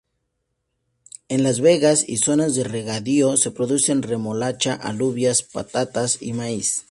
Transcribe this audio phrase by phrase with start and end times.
[1.29, 6.79] En las vegas y zonas de regadío se producen remolacha, alubias, patatas y maíz.